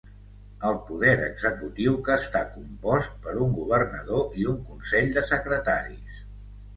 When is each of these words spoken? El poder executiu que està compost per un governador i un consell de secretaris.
El 0.67 0.77
poder 0.85 1.11
executiu 1.25 1.99
que 2.07 2.15
està 2.21 2.41
compost 2.55 3.19
per 3.25 3.35
un 3.49 3.53
governador 3.57 4.33
i 4.45 4.49
un 4.55 4.57
consell 4.71 5.13
de 5.19 5.25
secretaris. 5.33 6.17